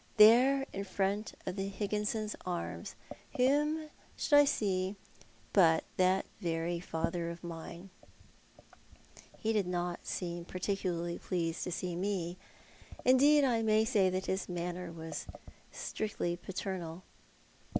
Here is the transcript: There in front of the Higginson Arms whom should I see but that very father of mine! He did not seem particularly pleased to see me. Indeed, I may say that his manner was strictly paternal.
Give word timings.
There 0.17 0.65
in 0.73 0.83
front 0.83 1.33
of 1.45 1.57
the 1.57 1.67
Higginson 1.67 2.31
Arms 2.43 2.95
whom 3.37 3.91
should 4.17 4.33
I 4.35 4.45
see 4.45 4.95
but 5.53 5.83
that 5.97 6.25
very 6.39 6.79
father 6.79 7.29
of 7.29 7.43
mine! 7.43 7.91
He 9.37 9.53
did 9.53 9.67
not 9.67 10.07
seem 10.07 10.43
particularly 10.45 11.19
pleased 11.19 11.63
to 11.65 11.71
see 11.71 11.95
me. 11.95 12.37
Indeed, 13.05 13.43
I 13.43 13.61
may 13.61 13.85
say 13.85 14.09
that 14.09 14.25
his 14.25 14.49
manner 14.49 14.91
was 14.91 15.27
strictly 15.71 16.35
paternal. 16.35 17.03